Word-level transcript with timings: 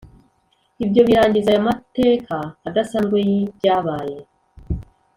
ibyo 0.85 1.01
birangiza 1.07 1.49
aya 1.51 1.67
mateka 1.69 2.35
adasanzwe 2.67 3.17
yibyabaye, 3.27 4.17